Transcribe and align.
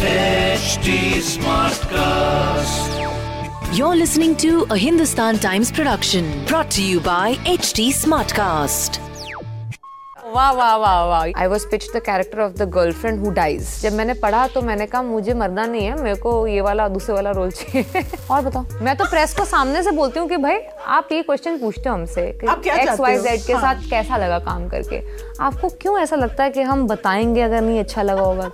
HD 0.00 0.90
Smartcast. 1.20 2.92
You're 3.76 3.96
listening 3.96 4.34
to 4.36 4.64
a 4.70 4.76
Hindustan 4.78 5.38
Times 5.38 5.70
production 5.70 6.24
brought 6.46 6.70
to 6.70 6.82
you 6.82 7.00
by 7.00 7.34
HT 7.44 7.88
Smartcast. 7.92 8.98
वाह 10.34 10.50
वाह 10.52 10.74
वाह 10.76 11.04
वाह 11.04 11.40
I 11.40 11.46
was 11.46 11.66
pitch 11.70 11.84
the 11.96 12.00
character 12.06 12.40
of 12.40 12.52
the 12.52 12.68
girlfriend 12.74 13.24
who 13.24 13.30
dies 13.38 13.68
जब 13.82 13.92
मैंने 13.92 14.14
पढ़ा 14.14 14.46
तो 14.54 14.62
मैंने 14.62 14.86
कहा 14.86 15.02
मुझे 15.02 15.34
मरना 15.34 15.64
नहीं 15.66 15.86
है 15.86 16.02
मेरे 16.02 16.16
को 16.20 16.46
ये 16.46 16.60
वाला 16.60 16.86
दूसरे 16.88 17.14
वाला 17.14 17.30
रोल 17.38 17.50
चाहिए. 17.50 18.04
और 18.30 18.42
बताओ। 18.42 18.64
मैं 18.82 18.96
तो 18.96 19.04
प्रेस 19.04 19.34
को 19.36 19.44
सामने 19.44 19.82
से 19.82 19.90
बोलती 19.90 20.20
हूँ 20.20 20.28
कि 20.28 20.36
भाई 20.36 20.58
आप 20.98 21.08
ये 21.12 21.22
क्वेश्चन 21.22 21.58
पूछते 21.58 21.88
हो 21.88 21.94
हमसे 21.94 22.22
एक्स 22.22 23.00
वाई 23.00 23.18
जेड 23.18 23.40
के 23.46 23.54
साथ 23.54 23.88
कैसा 23.90 24.16
लगा 24.16 24.38
काम 24.48 24.68
करके? 24.68 25.02
आपको 25.44 25.68
क्यों 25.82 25.98
ऐसा 26.00 26.16
लगता 26.16 26.44
है 26.44 26.50
कि 26.50 26.62
हम 26.72 26.86
बताएँगे 26.86 27.42
अगर 27.42 27.60
नहीं 27.60 27.80
अच्छा 27.80 28.02
लगा 28.02 28.22
होगा? 28.22 28.50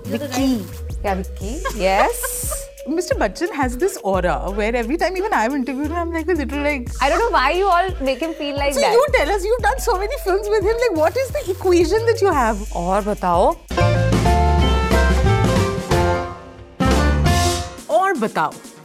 Yes. 1.76 2.68
Mr. 2.88 3.16
Bachchan 3.20 3.52
has 3.52 3.76
this 3.78 3.96
aura 3.98 4.50
where 4.50 4.74
every 4.74 4.96
time 4.96 5.16
even 5.16 5.32
I've 5.32 5.54
interviewed 5.54 5.88
him, 5.88 5.96
I'm 5.96 6.12
like 6.12 6.28
a 6.28 6.32
little 6.32 6.60
like. 6.60 6.88
I 7.00 7.08
don't 7.08 7.18
know 7.18 7.30
why 7.30 7.50
you 7.50 7.66
all 7.66 7.90
make 8.00 8.20
him 8.20 8.32
feel 8.34 8.56
like 8.56 8.74
so 8.74 8.80
that. 8.80 8.92
So 8.92 8.92
you 8.92 9.06
tell 9.12 9.30
us, 9.30 9.44
you've 9.44 9.62
done 9.62 9.80
so 9.80 9.98
many 9.98 10.16
films 10.24 10.48
with 10.48 10.62
him. 10.64 10.76
Like, 10.84 10.96
what 10.96 11.16
is 11.16 11.28
the 11.30 11.50
equation 11.50 12.06
that 12.06 12.20
you 12.20 12.32
have? 12.32 12.60
Or 12.74 13.02
batao. 13.02 13.56
Or 17.88 18.14
batao. 18.14 18.75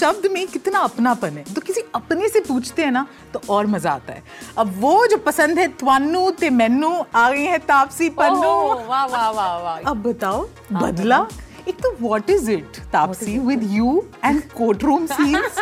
शब्द 0.00 0.26
में 0.32 0.46
कितना 0.48 0.78
अपनापन 0.80 1.36
है। 1.38 1.44
तो 1.54 1.60
किसी 1.60 1.82
अपने 1.94 2.28
से 2.28 2.40
पूछते 2.42 2.82
हैं 2.82 2.92
ना 2.92 3.06
तो 3.34 3.40
और 3.50 3.66
मज़ा 3.66 3.90
आता 3.92 4.12
है। 4.12 4.22
अब 4.58 4.74
वो 4.80 5.06
जो 5.06 5.16
पसंद 5.26 5.58
है 5.58 5.66
त्वानु 5.76 6.30
ते 6.40 6.50
मैनू 6.52 6.90
आ 7.14 7.30
गई 7.30 7.44
है 7.44 7.58
तापसी 7.66 8.08
पन्नू। 8.18 8.56
वाह 8.88 9.04
वाह 9.06 9.30
वाह 9.30 9.56
वाह। 9.58 9.90
अब 9.90 10.02
बताओ 10.02 10.48
बदला? 10.72 11.26
एक 11.68 11.80
तो 11.82 11.90
what 12.00 12.30
is 12.30 12.50
it 12.50 12.76
Taapsee 12.92 13.38
with 13.38 13.62
you 13.72 14.02
and 14.24 14.42
court 14.50 14.84
room 14.84 15.06
scenes 15.06 15.58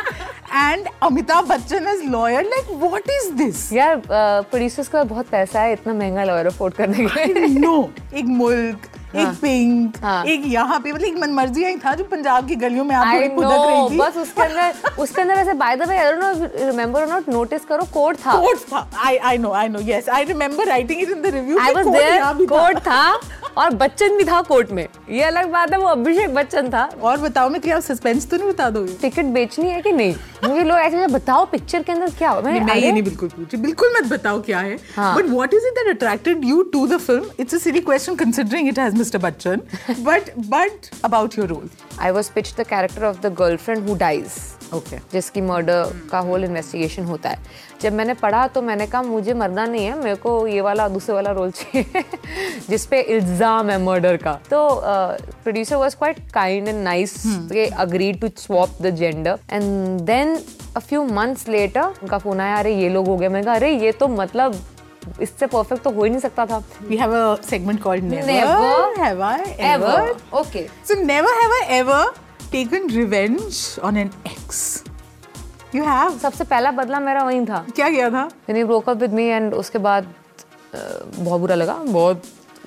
and 0.54 0.86
Amitabh 1.02 1.48
Bachchan 1.48 1.86
as 1.88 2.02
lawyer 2.10 2.44
like 2.44 2.70
what 2.82 3.10
is 3.10 3.32
this 3.38 3.72
यार 3.72 4.02
प्रोड्यूसर्स 4.06 4.88
का 4.88 5.02
बहुत 5.04 5.28
पैसा 5.30 5.60
है 5.60 5.72
इतना 5.72 5.94
महँगा 5.94 6.24
लॉयर 6.24 6.46
अफोर्ड 6.46 6.74
करने 6.74 7.06
के 7.06 7.24
लिए। 7.32 7.58
नो 7.58 7.90
एक 8.14 8.24
मुल्क 8.24 8.88
एक 9.16 9.28
पिंक 9.40 9.96
हाँ। 10.02 10.24
एक 10.28 10.42
यहाँ 10.46 10.78
पे 10.80 10.92
मतलब 10.92 11.06
एक 11.06 11.16
मनमर्जी 11.18 11.64
ही 11.64 11.76
था 11.84 11.94
जो 11.94 12.04
पंजाब 12.04 12.48
की 12.48 12.54
गलियों 12.56 12.84
में 12.84 12.94
आप 12.96 13.06
थोड़ी 13.14 13.28
पुदक 13.28 13.66
रही 13.68 13.88
थी। 13.90 13.98
बस 13.98 14.16
उसके 14.16 14.42
अंदर 14.42 14.98
उसके 15.02 15.20
अंदर 15.22 15.34
वैसे 15.34 15.52
by 15.62 15.76
the 15.76 15.88
way 15.88 15.96
I 15.98 16.12
don't 16.12 16.22
know 16.22 16.66
remember 16.66 17.00
और 17.00 17.08
नॉट 17.08 17.28
नोटिस 17.28 17.64
करो 17.64 17.84
कोड 17.94 18.16
था। 18.16 18.34
कोड 18.40 18.58
था। 18.72 18.88
I 19.06 19.16
I 19.16 19.38
know 19.38 19.52
I 19.52 19.68
know 19.68 19.80
yes 19.84 20.08
I 20.08 20.24
remember 20.24 20.68
writing 20.68 21.00
it 21.02 21.10
in 21.10 21.22
the 21.22 21.34
review 21.34 21.58
I 21.58 21.74
was 21.74 21.86
there 21.88 22.46
code 22.46 22.78
था। 22.78 23.02
और 23.58 23.74
बच्चन 23.76 24.16
भी 24.16 24.24
था 24.24 24.40
कोर्ट 24.42 24.70
में। 24.72 24.86
ये 25.10 25.22
अलग 25.24 25.50
बात 25.52 25.72
है 25.72 25.78
वो 25.78 25.86
अभिषेक 25.88 26.34
बच्चन 26.34 26.68
था। 26.70 26.84
और 27.02 27.20
बताओ 27.20 27.48
मैं 27.50 27.60
क्या 27.60 27.78
सस्पेंस 27.80 28.28
तो 28.30 28.36
नहीं 28.36 28.48
बता 28.48 28.68
दोगे? 28.70 28.92
टिकट 29.00 29.24
बेचनी 29.34 29.70
है 29.70 29.80
कि 29.82 29.92
नहीं? 29.92 30.14
मुझे 30.44 30.64
लोग 30.64 30.78
ऐसे 30.78 31.06
बताओ 31.08 31.44
पिक्चर 31.50 31.82
के 31.82 31.92
अंदर 31.92 32.10
क्या 32.18 32.34
मैं, 32.40 32.60
मैं 32.60 32.76
ये 32.76 32.92
नहीं 32.92 33.02
बिल्कुल 33.02 33.28
पूछी 33.28 33.56
बिल्कुल 33.56 33.92
मत 33.96 34.10
बताओ 34.10 34.40
क्या 34.42 34.60
है। 34.60 34.78
हाँ। 34.96 35.14
But 35.16 35.26
what 35.26 35.54
is 35.54 35.66
it 35.66 35.72
that 35.74 35.94
attracted 35.96 36.44
you 36.44 36.62
to 36.72 36.86
the 36.86 36.98
film 36.98 37.30
it's 37.40 37.54
a 37.54 37.58
silly 37.58 37.80
question 37.80 38.14
considering 38.16 38.68
it 38.68 38.78
has 38.78 38.96
mister 38.96 39.18
Bachchan 39.18 39.60
but 40.00 40.30
but 40.38 40.90
about 41.04 41.38
your 41.38 41.48
role 41.48 41.68
I 42.00 42.10
was 42.10 42.30
pitch 42.30 42.54
the 42.58 42.66
character 42.68 43.04
of 43.04 43.20
the 43.20 43.34
girlfriend 43.38 43.88
who 43.88 43.94
dies 43.98 44.36
okay 44.74 44.96
जिसकी 45.12 45.40
murder 45.40 45.92
का 46.10 46.18
whole 46.20 46.44
investigation 46.44 47.04
होता 47.04 47.30
है। 47.30 47.38
जब 47.82 47.92
मैंने 47.92 48.14
पढ़ा 48.14 48.46
तो 48.46 48.62
मैंने 48.62 48.86
कहा 48.86 49.02
मुझे 49.02 49.34
मरना 49.34 49.64
नहीं 49.66 49.84
है 49.84 49.98
मेरे 49.98 50.14
को 50.16 50.46
ये 50.46 50.60
वाला 50.60 50.88
दूसरे 50.88 51.14
वाला 51.14 51.30
रोल 51.32 51.50
चाहिए। 51.50 52.02
जिसपे 52.68 53.00
इल्ज़ाम 53.00 53.70
है 53.70 53.78
मर्डर 53.82 54.16
का। 54.16 54.32
तो 54.50 54.80
producer 54.82 55.76
was 55.76 55.96
quite 55.96 56.18
kind 56.32 56.68
and 56.68 56.82
nice 56.84 57.16
they 57.26 57.66
agreed 57.66 58.20
to 58.20 58.28
swap 58.38 58.82
the 58.82 58.94
gender 58.96 59.38
and 59.50 60.00
then 60.06 60.38
a 60.76 60.80
few 60.80 61.04
months 61.04 61.48
later 61.48 61.82
उनका 62.02 62.18
फ़ोन 62.18 62.40
आया 62.40 62.58
अरे 62.58 62.74
ये 62.76 62.88
लोग 62.88 63.06
हो 63.06 63.16
गए। 63.16 63.28
मैंने 63.28 63.44
कहा 63.44 63.54
अरे 63.54 63.70
ये 63.74 63.92
तो 63.92 64.08
मतलब 64.08 64.60
इससे 65.22 65.46
परफेक्ट 65.46 65.82
तो 65.82 65.90
हो 65.90 66.04
ही 66.04 66.10
नहीं 66.10 66.20
सकता 66.20 66.46
था। 66.46 66.62
We 66.88 66.96
have 66.96 67.14
a 67.14 67.34
segment 67.48 67.82
called 67.82 68.04
never 68.04 68.26
Never 68.32 68.98
have 69.00 69.22
I 69.22 69.54
ever 69.72 70.14
okay 70.40 70.66
So 70.88 70.96
never 71.10 71.32
have 71.40 71.54
I 71.56 71.62
ever 71.78 72.02
taken 72.52 72.88
revenge 72.96 73.58
on 73.88 74.00
an 74.02 74.10
ex. 74.26 74.62
You 75.74 75.84
have? 75.84 76.18
सबसे 76.22 76.44
पहला 76.44 76.70
बदला 76.72 77.00
मेरा 77.00 77.22
वही 77.24 77.44
था। 77.46 77.64
क्या 77.76 77.88
किया 77.90 78.10
था? 78.10 78.28
He 78.48 78.64
broke 78.72 78.88
up 78.92 79.02
with 79.04 79.14
me 79.18 79.26
and 79.38 79.54
उसके 79.54 79.78
बाद 79.78 80.14
बहुत 80.74 81.40
बुरा 81.40 81.54
लगा। 81.54 81.74
बहुत 81.74 82.22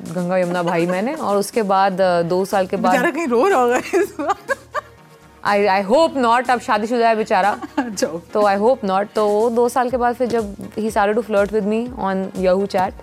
गंगा 0.09 0.37
यमुना 0.37 0.63
भाई 0.63 0.85
मैंने। 0.87 1.13
और 1.15 1.37
उसके 1.37 1.61
बाद 1.71 2.01
दो 2.29 2.43
साल 2.45 2.67
के 2.67 2.77
बेचारा 2.77 3.01
बाद 3.01 3.13
कहीं 3.13 3.27
रो 3.27 3.47
रहा 3.47 3.61
होगा। 3.61 4.35
आई 5.45 5.65
आई 5.65 5.81
होप 5.83 6.17
नॉट 6.17 6.49
अब 6.49 6.59
शादीशुदा 6.61 7.09
है 7.09 7.15
बेचारा। 7.15 7.57
तो 8.34 8.44
आई 8.46 8.56
होप 8.58 8.84
नॉट 8.84 9.12
तो 9.14 9.26
वो 9.28 9.48
दो 9.60 9.68
साल 9.68 9.90
के 9.90 9.96
बाद 10.04 10.14
फिर 10.16 10.28
जब 10.28 10.54
he 10.78 10.90
started 10.90 11.16
to 11.16 11.22
flirt 11.22 11.52
with 11.52 11.64
me 11.74 11.86
on 12.08 12.30
Yahoo 12.46 12.66
chat 12.76 13.02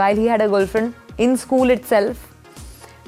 while 0.00 0.18
he 0.22 0.26
had 0.34 0.42
a 0.42 0.48
girlfriend 0.54 1.22
in 1.26 1.36
school 1.44 1.72
itself 1.74 2.22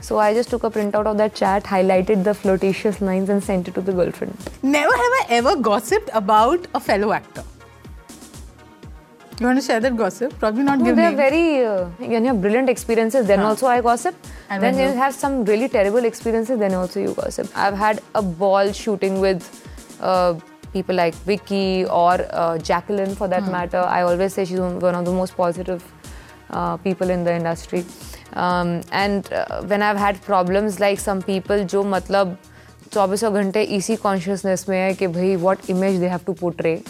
so 0.07 0.19
i 0.25 0.27
just 0.39 0.51
took 0.55 0.65
a 0.69 0.71
printout 0.77 1.07
of 1.13 1.15
that 1.21 1.35
chat 1.41 1.69
highlighted 1.75 2.25
the 2.31 2.35
flirtatious 2.41 2.99
lines 3.09 3.31
and 3.35 3.45
sent 3.51 3.71
it 3.71 3.77
to 3.79 3.85
the 3.91 3.95
girlfriend 4.01 4.49
Never 4.75 4.97
have 5.03 5.15
I 5.21 5.23
ever 5.37 5.55
gossiped 5.69 6.11
about 6.21 6.67
a 6.81 6.81
fellow 6.89 7.13
actor. 7.19 7.45
You 9.41 9.47
want 9.47 9.59
to 9.61 9.65
share 9.69 9.81
that 9.85 9.97
gossip? 9.97 10.37
Probably 10.43 10.63
not 10.67 10.79
No, 10.79 10.85
give 10.85 10.97
they're 10.97 11.11
names. 11.11 11.23
very 11.23 11.67
uh, 11.71 11.85
when 11.99 12.23
you 12.25 12.31
have 12.33 12.41
brilliant 12.45 12.71
experiences 12.75 13.27
then 13.31 13.41
also 13.49 13.67
i 13.73 13.81
gossip 13.87 14.15
And 14.49 14.63
then 14.63 14.75
when 14.75 14.83
you 14.83 14.91
you- 14.91 15.01
have 15.01 15.15
some 15.23 15.39
really 15.53 15.69
terrible 15.79 16.05
experiences 16.11 16.59
then 16.67 16.77
also 16.83 17.01
you 17.07 17.15
gossip 17.23 17.51
i've 17.65 17.77
had 17.87 18.01
a 18.23 18.23
ball 18.45 18.73
shooting 18.83 19.19
with 19.27 19.49
uh, 20.01 20.35
people 20.73 20.95
like 20.95 21.15
vicky 21.31 21.85
or 21.87 22.15
uh, 22.31 22.59
jacqueline 22.59 23.15
for 23.15 23.29
that 23.29 23.47
matter 23.53 23.83
i 23.99 24.03
always 24.03 24.35
say 24.35 24.45
she's 24.45 24.61
one 24.89 24.95
of 24.95 25.05
the 25.05 25.13
most 25.21 25.37
positive 25.37 25.83
uh, 26.51 26.77
people 26.79 27.11
in 27.11 27.25
the 27.25 27.35
industry 27.35 27.85
um, 28.35 28.81
and 29.05 29.33
uh, 29.33 29.63
when 29.63 29.83
i've 29.83 30.03
had 30.07 30.21
problems 30.27 30.79
like 30.81 31.01
some 31.07 31.23
people 31.31 31.65
जो 31.75 31.83
मतलब 31.95 32.37
चौबीसों 32.93 33.33
घंटे 33.35 33.63
इसी 33.77 33.95
consciousness 34.03 34.65
में 34.69 34.77
है 34.79 34.93
कि 34.95 35.07
भाई 35.15 35.35
what 35.37 35.71
image 35.71 35.99
they 36.01 36.09
have 36.09 36.21
to 36.27 36.33
portray 36.41 36.81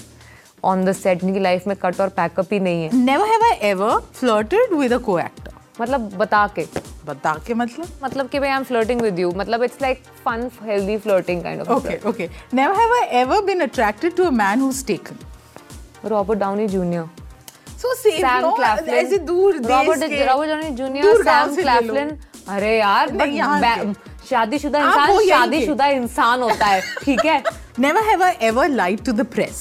on 0.65 0.85
the 0.85 0.93
set 0.93 1.25
इनकी 1.25 1.41
लाइफ 1.41 1.67
में 1.67 1.77
कट 1.83 2.01
और 2.01 2.09
पैकअप 2.17 2.53
ही 2.53 2.59
नहीं 2.61 2.83
है 2.85 3.05
Never 3.07 3.27
have 3.31 3.45
I 3.47 3.55
ever 3.71 3.93
flirted 4.21 4.75
with 4.81 4.97
a 4.97 5.01
co-actor. 5.09 5.53
मतलब 5.81 6.13
बता 6.19 6.47
के 6.59 6.65
बता 7.06 7.34
के 7.48 7.54
मतलब? 7.54 7.88
मतलब 8.04 8.30
कि 8.30 8.40
भाई 8.40 8.50
I 8.50 8.58
am 8.58 8.64
flirting 8.64 9.02
with 9.02 9.20
you 9.20 9.32
मतलब 9.38 9.64
it's 9.64 9.82
like 9.82 10.04
fun 10.26 10.50
healthy 10.64 10.98
flirting 10.98 11.44
kind 11.44 11.62
of 11.62 11.70
Okay, 11.72 11.98
okay. 12.12 12.30
Never 12.60 12.76
have 12.82 12.94
I 12.98 13.04
ever 13.24 13.42
been 13.50 13.66
attracted 13.68 14.16
to 14.20 14.28
a 14.28 14.32
man 14.32 14.66
who's 14.66 14.84
taken. 14.92 15.26
Robert 16.06 16.40
Downey 16.40 16.68
Junior 16.68 17.10
So 17.82 17.92
safe, 17.98 18.20
Sam 18.22 18.46
no? 18.46 18.90
ऐसे 18.94 19.18
दूर 19.18 19.58
देश 19.58 19.72
Robert 19.72 20.04
Robert 20.28 20.50
Downey 20.50 20.70
Junior 20.76 21.24
Sam 21.24 21.56
से 21.56 21.62
Claflin 21.62 22.18
अरे 22.50 22.78
यार। 22.78 23.94
शादीशुदा 24.30 24.80
इंसान 24.80 25.28
शादीशुदा 25.28 25.88
इंसान 25.88 26.42
होता 26.42 26.66
है 26.66 26.82
ठीक 27.04 27.26
है 27.26 27.44
Never 27.84 28.02
have 28.04 28.22
I 28.22 28.34
ever 28.48 28.68
lied 28.70 29.04
to 29.06 29.14
the 29.14 29.26
press. 29.36 29.60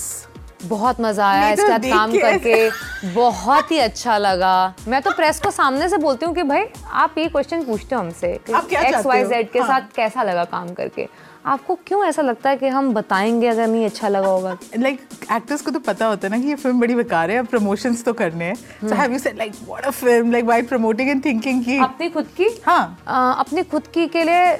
बहुत 0.64 1.00
मज़ा 1.00 1.28
आया 1.28 1.54
तो 1.56 1.62
इसके 1.62 1.72
साथ 1.72 1.90
काम 1.90 2.12
करके। 2.12 3.14
बहुत 3.14 3.70
ही 3.72 3.78
अच्छा 3.78 4.18
लगा। 4.18 4.74
मैं 4.88 5.00
तो 5.02 5.10
प्रेस 5.10 5.40
को 5.40 5.50
सामने 5.50 5.88
से 5.88 5.96
बोलती 5.98 6.26
हूँ 6.26 6.34
कि 6.34 6.42
भाई 6.42 6.64
आप 7.02 7.18
ये 7.18 7.28
क्वेश्चन 7.28 7.64
पूछते 7.64 7.94
हो 7.94 8.00
हमसे 8.00 8.32
एक्स 8.32 9.06
वाई 9.06 9.24
जेड 9.24 9.50
के 9.50 9.58
हाँ। 9.58 9.68
साथ 9.68 9.94
कैसा 9.96 10.22
लगा 10.22 10.44
काम 10.46 10.72
करके? 10.74 11.08
आपको 11.46 11.74
क्यों 11.86 12.04
ऐसा 12.04 12.22
लगता 12.22 12.50
है 12.50 12.56
कि 12.56 12.68
हम 12.68 12.92
बताएँगे 12.94 13.46
अगर 13.48 13.66
नहीं 13.66 13.84
अच्छा 13.84 14.08
लगा 14.08 14.28
होगा? 14.28 14.56
लाइक 14.76 15.00
एक्टर्स 15.32 15.62
को 15.62 15.70
तो 15.70 15.78
पता 15.80 16.06
होता 16.06 16.26
है 16.26 16.30
ना 16.30 16.42
कि 16.42 16.48
ये 16.48 16.54
फ़िल्म 16.54 16.80
बड़ी 16.80 16.94
बेकार 16.94 17.30
है 17.30 17.36
अब 17.38 17.46
प्रमोशंस 17.46 18.04
तो 18.04 18.12
करने 18.12 18.44
हैं। 18.44 18.54
So 18.88 18.94
have 18.94 19.12
you 19.12 19.18
said 19.18 19.38
like 19.38 19.52
what 19.68 19.86
a 19.86 19.90
film 19.90 20.32
like 20.32 20.44
why 20.44 20.62
promoting 20.62 21.10
and 21.10 21.24
thinking 21.24 21.64
कि 21.64 21.78
अपनी 21.78 22.08
खुद 22.10 22.26
की? 22.36 22.48
हाँ। 22.66 22.98
अ, 23.06 23.40
अपनी 23.40 23.62
खुद 23.62 23.86
की 23.94 24.06
के 24.06 24.24
लिए 24.24 24.52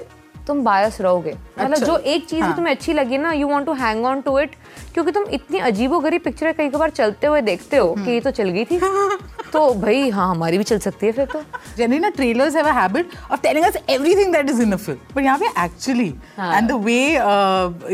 तुम 0.47 0.63
बायस 0.65 1.01
रहोगे। 1.01 1.33
मतलब 1.33 1.73
अच्छा। 1.73 1.87
जो 1.87 1.97
एक 1.97 2.27
चीज़ 2.29 2.43
हाँ। 2.43 2.55
तुम्हें 2.57 2.75
अच्छी 2.75 2.93
लगी 2.93 3.19
ना 3.19 3.33
you 3.33 3.49
want 3.49 3.67
to 3.67 3.73
hang 3.75 4.05
on 4.07 4.21
to 4.21 4.39
it 4.39 4.55
क्योंकि 4.95 5.13
तुम 5.13 5.25
इतनी 5.33 5.59
अजीबो 5.61 5.99
गरीब 6.01 6.21
पिक्चर 6.25 6.53
कई 6.53 6.69
बार 6.71 6.91
चलते 6.91 7.27
हुए 7.27 7.41
देखते 7.43 7.77
हो 7.77 7.93
कि 7.95 8.11
ये 8.11 8.21
तो 8.21 8.31
चल 8.31 8.49
गई 8.51 8.65
थी। 8.65 8.81
तो 9.53 9.61
भाई 9.75 10.09
हाँ 10.11 10.29
हमारी 10.31 10.59
भी 10.59 10.65
चल 10.65 10.79
सकती 10.79 11.07
है 11.07 11.13
फिर 11.13 11.27
तो। 11.27 11.43
जनरली 11.79 11.99
ना 11.99 12.09
trailers 12.17 12.57
have 12.57 12.67
a 12.67 12.73
habit 12.73 13.11
of 13.31 13.41
telling 13.43 13.65
us 13.67 13.77
everything 13.91 14.33
that 14.33 14.51
is 14.51 14.61
in 14.63 14.73
a 14.73 14.77
film 14.77 15.15
पर 15.15 15.23
यहाँ 15.23 15.39
पे 15.39 15.47
actually 15.65 16.09
and 16.39 16.69
the 16.69 16.73
way 16.85 16.99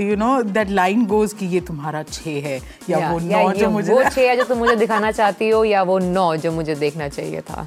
you 0.03 0.17
know 0.17 0.43
that 0.43 0.71
line 0.71 1.07
goes 1.07 1.33
कि 1.33 1.47
ये 1.47 1.61
तुम्हारा 1.69 2.03
छह 2.03 2.31
है 2.31 2.57
या, 2.91 2.99
या, 2.99 3.11
वो 3.11 3.19
नौ 3.21 3.53
जो 3.53 3.71
मुझे 3.71 3.93
वो 3.93 4.03
छह 4.05 4.21
है 4.21 4.37
जो 4.37 4.45
तुम 4.45 4.59
मुझे 4.59 4.77
दिखाना 4.77 5.11
चाहती 5.13 5.49
हो 5.49 5.65
या 5.65 5.83
वो 5.83 5.99
नौ 5.99 6.35
जो 6.37 6.53
मुझे 6.53 6.75
देखना 6.75 7.09
चाहिए 7.09 7.41
था। 7.41 7.67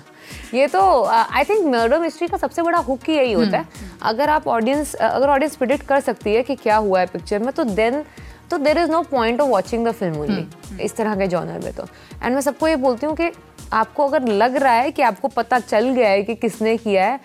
ये 0.53 0.67
तो 0.67 1.03
आई 1.05 1.43
थिंक 1.43 1.65
मर्डर 1.65 1.99
मिस्ट्री 1.99 2.27
का 2.27 2.37
सबसे 2.37 2.61
बड़ा 2.61 2.77
हुक 2.79 3.09
ही 3.09 3.15
यही 3.17 3.33
होता 3.33 3.57
है। 3.57 3.67
अगर 4.01 4.29
आप 4.29 4.47
ऑडियंस 4.47 4.93
अगर 4.95 5.29
ऑडियंस 5.29 5.55
प्रिडिक्ट 5.55 5.85
कर 5.87 5.99
सकती 5.99 6.33
है 6.35 6.43
कि 6.43 6.55
क्या 6.55 6.77
हुआ 6.77 6.99
है 6.99 7.05
पिक्चर 7.05 7.39
में 7.39 7.51
तो 7.53 7.63
देन 7.63 8.03
तो 8.51 8.57
there 8.57 8.77
is 8.77 8.91
no 8.91 9.01
point 9.11 9.41
of 9.41 9.49
watching 9.49 9.85
the 9.87 9.91
film 9.91 10.19
only 10.21 10.83
इस 10.83 10.95
तरह 10.95 11.15
के 11.15 11.27
जॉनर 11.27 11.59
में 11.63 11.73
तो। 11.73 11.83
एंड 12.23 12.33
मैं 12.33 12.41
सबको 12.41 12.67
ये 12.67 12.75
बोलती 12.75 13.05
हूँ 13.05 13.15
कि 13.15 13.31
आपको 13.73 14.07
अगर 14.07 14.27
लग 14.27 14.55
रहा 14.55 14.73
है 14.73 14.91
कि 14.91 15.01
आपको 15.01 15.27
पता 15.27 15.59
चल 15.59 15.89
गया 15.89 16.09
है 16.09 16.23
कि 16.23 16.35
किसने 16.35 16.75
किया 16.77 17.05
है 17.05 17.19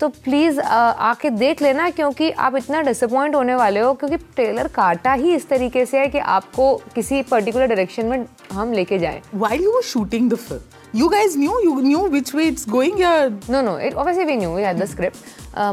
तो 0.00 0.08
प्लीज़ 0.08 0.60
आके 0.60 1.30
देख 1.30 1.62
लेना 1.62 1.88
क्योंकि 1.90 2.30
आप 2.30 2.56
इतना 2.56 2.80
डिसअपॉइंट 2.82 3.34
होने 3.34 3.54
वाले 3.54 3.80
हो 3.80 3.92
क्योंकि 3.94 4.16
ट्रेलर 4.36 4.68
काटा 4.68 5.12
ही 5.12 5.34
इस 5.34 5.48
तरीके 5.48 5.84
से 5.86 5.98
है 5.98 6.08
कि 6.08 6.18
आपको 6.18 6.74
किसी 6.94 7.22
पर्टिकुलर 7.22 7.66
डायरेक्शन 7.66 8.06
में 8.06 8.24
हम 8.52 8.72
लेके 8.72 8.98
जाएँ। 8.98 9.20
You 9.32 9.74
were 9.74 9.84
shooting 9.92 10.28
the 10.32 10.38
film? 10.38 10.81
You 10.92 11.10
guys 11.10 11.36
knew? 11.36 11.54
You 11.64 11.80
knew 11.82 12.00
which 12.10 12.32
way 12.34 12.48
it's 12.48 12.66
going 12.66 12.98
yeah 12.98 13.28
no 13.50 13.60
no 13.62 13.78
it 13.78 13.94
obviously 13.94 14.24
we 14.24 14.36
knew 14.36 14.54
we 14.54 14.62
had 14.62 14.78
the 14.78 14.84
script 14.86 15.16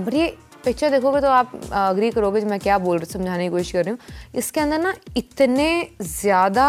but 0.06 0.14
ये 0.14 0.28
पिक्चर 0.66 0.90
देखोगे 0.92 1.22
तो 1.22 1.28
आप 1.30 1.52
अग्री 1.72 2.12
करोगे 2.12 2.42
जो 2.42 2.48
मैं 2.48 2.60
क्या 2.60 2.78
बोल 2.78 3.04
समझाने 3.06 3.44
की 3.44 3.50
कोशिश 3.50 3.72
कर 3.72 3.84
रही 3.84 3.92
हूँ। 3.92 4.00
इसके 4.40 4.60
अंदर 4.60 4.82
ना 4.82 4.94
इतने 5.18 5.68
ज़्यादा 6.02 6.66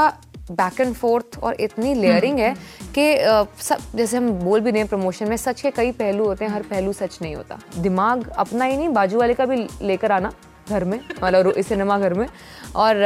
बैक 0.50 0.81
एंड 0.81 0.94
फोर्थ 0.94 1.38
और 1.38 1.61
इतनी 1.61 1.94
लेयरिंग 1.94 2.38
है 2.38 2.55
कि 2.99 3.05
सब 3.62 3.97
जैसे 3.97 4.17
हम 4.17 4.31
बोल 4.44 4.61
भी 4.61 4.70
रहे 4.70 4.81
हैं 4.81 4.88
प्रमोशन 4.88 5.29
में 5.29 5.37
सच 5.37 5.61
के 5.61 5.70
कई 5.70 5.93
पहलू 5.99 6.25
होते 6.26 6.44
हैं 6.44 6.52
हर 6.52 6.62
पहलू 6.70 6.93
सच 6.93 7.19
नहीं 7.23 7.35
होता। 7.37 7.58
दिमाग 7.79 8.29
अपना 8.29 8.64
ही 8.64 8.76
नहीं 8.76 8.88
बाजू 8.94 9.19
वाले 9.19 9.35
का 9.35 9.47
भी 9.47 9.67
लेकर 9.82 10.12
आना। 10.12 10.32
घर 10.70 10.84
में 10.84 10.99
मतलब 11.22 11.61
सिनेमा 11.62 11.99
घर 11.99 12.14
में। 12.14 12.26
और 12.76 13.02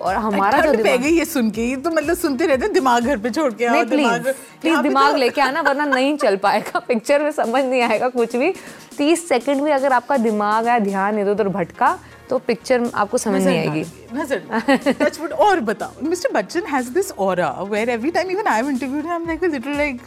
और 0.00 0.14
हमारा 0.16 0.60
जो 0.60 0.72
दिमाग 0.72 1.00
गई 1.00 1.16
है 1.16 1.24
सुन 1.24 1.50
के 1.50 1.64
ये 1.64 1.76
तो 1.76 1.90
मतलब 1.90 2.16
सुनते 2.16 2.46
रहते 2.46 2.68
दिमाग 2.70 3.04
घर 3.04 3.18
पे 3.18 3.30
छोड़ 3.30 3.52
के 3.52 3.64
आओ 3.66 3.74
प्लीज़ 3.74 3.90
दिमाग 3.90 4.34
प्लीज़ 4.62 4.78
दिमाग 4.82 5.10
तो- 5.10 5.20
लेके 5.20 5.40
आना 5.40 5.60
वरना 5.60 5.84
नहीं 5.86 6.16
चल 6.16 6.36
पाएगा 6.36 6.78
पिक्चर 6.88 7.22
में 7.22 7.30
समझ 7.32 7.64
नहीं 7.64 7.82
आएगा 7.82 8.08
कुछ 8.08 8.36
भी। 8.36 8.52
तीस 8.98 9.28
सेकंड 9.28 9.62
में 9.62 9.72
अगर 9.72 9.92
आपका 9.92 10.16
दिमाग 10.16 10.66
या 10.66 10.78
ध्यान 10.80 11.18
इधर 11.18 11.30
उधर 11.30 11.48
भटका 11.50 11.96
तो 12.30 12.38
पिक्चर 12.40 12.90
आपको 12.94 13.18
समझ 13.18 13.42
नहीं 13.42 13.58
आएगी। 13.58 13.84
नज़र 14.14 15.32
और 15.46 15.60
बताओ 15.60 16.08
mister 16.08 16.32
Bachchan 16.34 16.66
has 16.66 16.90
this 16.92 17.10
aura 17.18 17.50
where 17.70 17.90
every 17.90 18.10
time 18.10 18.30
even 18.30 18.46
I 18.46 18.60
have 18.60 18.68
interviewed 18.70 19.06
him 19.06 19.26
like 19.26 19.44
a 19.44 19.48
little 19.48 19.76
like 19.76 20.00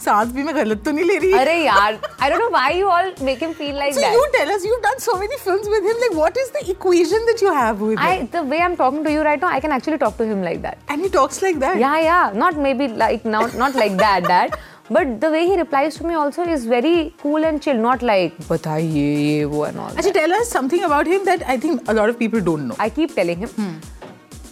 सांस 0.00 0.28
भी 0.32 0.42
मैं 0.42 0.54
गलत 0.56 0.82
तो 0.84 0.90
नहीं 0.90 1.04
ले 1.04 1.16
रही। 1.18 1.32
अरे 1.38 1.54
यार 1.56 1.98
I 2.22 2.30
don't 2.30 2.40
know 2.40 2.48
why 2.50 2.78
you 2.78 2.86
all 2.88 3.12
make 3.22 3.42
him 3.42 3.52
feel 3.52 3.74
like 3.78 3.94
that 3.94 4.04
so 4.04 4.12
you 4.14 4.24
tell 4.32 4.50
us 4.54 4.64
you 4.66 4.76
done 4.84 4.98
so 5.00 5.16
many 5.18 5.36
films 5.44 5.68
with 5.68 5.84
him 5.86 6.00
like 6.00 6.12
what 6.16 6.38
is 6.38 6.50
the 6.54 6.68
equation 6.70 7.26
that 7.26 7.42
you 7.42 7.52
have 7.54 7.84
with 7.84 7.98
I 7.98 8.20
the 8.32 8.44
way 8.50 8.58
I 8.58 8.64
am 8.64 8.74
talking 8.74 9.04
to 9.04 9.10
you 9.10 9.22
right 9.22 9.42
now 9.42 9.52
I 9.52 9.60
can 9.60 9.72
actually 9.72 9.98
talk 9.98 10.14
to 10.18 10.24
him 10.24 10.42
like 10.44 10.62
that 10.62 10.90
and 10.90 11.02
he 11.02 11.08
talks 11.14 11.42
like 11.42 11.60
that 11.60 11.78
या 11.80 11.96
या 11.98 12.30
not 12.34 12.56
maybe 12.74 12.88
like 12.96 13.26
not 13.26 13.54
not 13.58 13.76
like 13.76 13.96
that 13.98 14.26
that 14.28 14.56
but 14.92 15.18
the 15.20 15.24
way 15.32 15.40
he 15.40 15.56
replies 15.56 15.98
to 15.98 16.08
me 16.08 16.14
also 16.14 16.44
is 16.54 16.68
very 16.68 16.94
cool 17.22 17.44
and 17.44 17.60
chill 17.60 17.76
not 17.78 18.02
like 18.02 18.36
बताइए 18.50 19.16
ये 19.16 19.44
वो 19.44 19.66
and 19.66 19.78
all 19.78 19.96
अच्छा 19.96 20.10
tell 20.10 20.32
us 20.40 20.52
something 20.52 20.82
about 20.84 21.08
him 21.08 21.24
that 21.24 21.42
I 21.42 21.58
think 21.58 21.88
a 21.88 21.92
lot 21.92 22.08
of 22.08 22.16
people 22.16 22.40
don't 22.40 22.60
know 22.60 22.74
I 22.80 22.90
keep 22.90 23.14
telling 23.16 23.44
him 23.44 23.74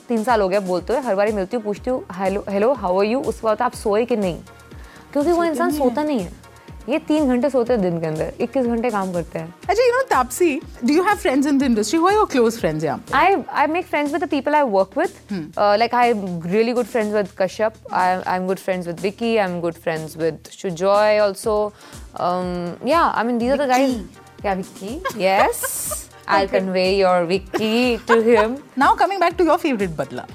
तीन 0.09 0.25
साल 0.25 0.41
हो 0.41 0.49
गया 0.49 0.61
बोलते 0.61 0.93
हो 0.93 1.01
हर 1.01 1.15
बार 1.15 1.33
मिलती 1.33 1.57
हूँ 1.57 1.65
पूछती 1.65 1.91
हूँ 1.91 2.05
hello 2.15 2.45
hello 2.49 2.73
how 2.75 2.99
are 2.99 3.05
you 3.05 3.21
उसके 3.21 3.47
बाद 3.47 3.63
आप 3.63 3.75
सोए 3.75 4.05
कि 4.05 4.17
नहीं? 4.17 4.37
क्योंकि 5.13 5.33
वो 5.33 5.45
इंसान 5.45 5.71
सोता 5.79 6.03
नहीं 6.03 6.21
है 6.21 6.41
ये 6.89 6.99
तीन 7.09 7.29
घंटे 7.29 7.49
सोते 7.51 7.73
हैं 7.73 7.83
दिन 7.83 7.99
के 8.01 8.07
अंदर 8.07 8.33
इक्कीस 8.45 8.67
घंटे 8.67 8.91
काम 8.91 9.13
करते 9.13 9.39
हैं 9.39 9.49
Actually, 9.69 9.85
you 9.89 9.97
know, 9.97 10.07
Tapsi, 10.13 10.49
do 10.89 10.93
you 10.95 11.05
have 11.09 11.21
friends 11.25 11.47
in 11.51 11.59
the 11.59 11.67
industry? 11.71 11.99
Who 12.01 12.09
are 12.11 12.15
your 12.15 12.27
close 12.33 12.59
friends? 12.63 12.87
Yeah. 12.87 12.99
I 13.19 13.29
I 13.65 13.67
make 13.75 13.87
friends 13.93 14.11
with 14.17 14.25
the 14.25 14.29
people 14.33 14.57
I 14.61 14.63
work 14.77 14.97
with. 15.03 15.15
Uh, 15.37 15.77
like 15.83 15.95
I'm 16.01 16.25
really 16.55 16.75
good 16.79 16.89
friends 16.95 17.15
with 17.19 17.31
Kashyap. 17.43 17.77
I, 18.01 18.09
I'm 18.35 18.49
good 18.49 18.65
friends 18.65 18.91
with 18.93 18.99
Vicky. 19.07 19.31
I'm 19.45 19.61
good 19.67 19.79
friends 19.87 20.17
with 20.25 20.51
Shujoy 20.57 21.23
also. 21.27 21.57
Um, 22.29 22.51
yeah, 22.95 23.13
I 23.15 23.23
mean 23.31 23.39
these 23.45 23.53
are 23.59 23.61
the 23.65 23.71
guys. 23.75 23.97
Yeah, 24.49 24.57
Vicky. 24.65 24.93
Yes, 25.29 25.63
I'll 26.27 26.49
convey 26.59 26.89
your 26.99 27.17
Vicky 27.27 27.99
to 28.11 28.21
him. 28.33 28.59
Now 28.87 28.93
coming 29.05 29.21
back 29.27 29.37
to 29.43 29.45
your 29.53 29.59
favorite 29.69 29.97
Badla. 30.03 30.27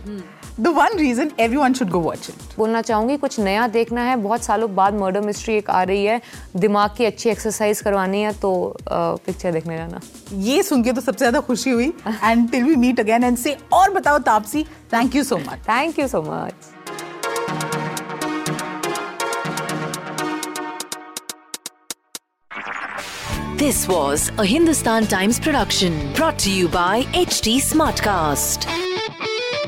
The 0.59 0.71
one 0.75 0.95
reason 0.97 1.31
everyone 1.37 1.75
should 1.77 1.91
go 1.91 1.99
watch 2.03 2.27
it. 2.29 2.43
बोलना 2.57 2.81
चाहूँगी 2.81 3.17
कुछ 3.17 3.39
नया 3.39 3.67
देखना 3.67 4.03
है। 4.03 4.15
बहुत 4.21 4.43
सालों 4.43 4.73
बाद 4.75 4.93
murder 4.99 5.21
mystery 5.21 5.55
एक 5.55 5.69
आ 5.69 5.81
रही 5.83 6.05
है। 6.05 6.21
दिमाग 6.55 6.95
की 6.97 7.05
अच्छी 7.05 7.29
एक्सरसाइज 7.29 7.81
करवानी 7.81 8.21
है 8.21 8.31
तो 8.41 8.51
पिक्चर 8.89 9.51
देखने 9.51 9.77
जाना। 9.77 9.99
ये 10.45 10.63
सुन 10.63 10.83
के 10.83 10.93
तो 10.93 11.01
सबसे 11.01 11.17
ज़्यादा 11.17 11.39
खुशी 11.47 11.69
हुई। 11.69 11.93
And 12.23 12.49
till 12.51 12.63
we 12.63 12.75
meet 12.75 12.99
again 12.99 13.23
and 13.23 13.37
say 13.37 13.57
और 13.73 13.93
बताओ 13.93 14.17
Taapsee 14.31 14.63
thank 14.93 15.15
you 15.15 15.23
so 15.23 15.37
much 15.37 15.59
thank 15.69 15.99
you 15.99 16.07
so 16.07 16.21
much 16.31 16.73
This 23.59 23.77
was 23.89 24.25
a 24.41 24.45
Hindustan 24.49 25.07
Times 25.13 25.39
production 25.39 25.95
brought 26.19 26.37
to 26.45 26.51
you 26.57 26.67
by 26.75 27.05
HT 27.23 27.55
Smartcast. 27.69 28.76